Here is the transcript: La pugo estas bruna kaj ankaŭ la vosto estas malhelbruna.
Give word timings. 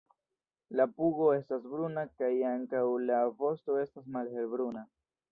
La 0.79 0.85
pugo 0.99 1.25
estas 1.33 1.67
bruna 1.73 2.05
kaj 2.21 2.29
ankaŭ 2.51 2.81
la 3.09 3.19
vosto 3.43 3.77
estas 3.83 4.09
malhelbruna. 4.17 4.83